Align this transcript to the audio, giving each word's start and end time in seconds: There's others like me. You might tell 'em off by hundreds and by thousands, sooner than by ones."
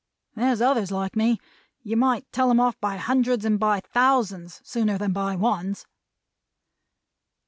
There's 0.33 0.61
others 0.61 0.89
like 0.91 1.15
me. 1.15 1.39
You 1.83 1.95
might 1.95 2.25
tell 2.31 2.49
'em 2.49 2.59
off 2.59 2.75
by 2.81 2.97
hundreds 2.97 3.45
and 3.45 3.59
by 3.59 3.81
thousands, 3.81 4.59
sooner 4.63 4.97
than 4.97 5.13
by 5.13 5.35
ones." 5.35 5.85